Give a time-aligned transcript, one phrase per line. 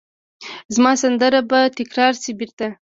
[0.75, 2.67] زما سندره به تکرار شي بیرته